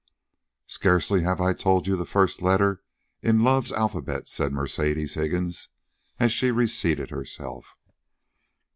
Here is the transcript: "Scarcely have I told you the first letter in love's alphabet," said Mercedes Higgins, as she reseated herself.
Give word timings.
"Scarcely 0.65 1.21
have 1.21 1.39
I 1.39 1.53
told 1.53 1.85
you 1.85 1.95
the 1.95 2.07
first 2.07 2.41
letter 2.41 2.81
in 3.21 3.43
love's 3.43 3.71
alphabet," 3.71 4.27
said 4.27 4.51
Mercedes 4.51 5.13
Higgins, 5.13 5.69
as 6.19 6.31
she 6.31 6.49
reseated 6.49 7.11
herself. 7.11 7.77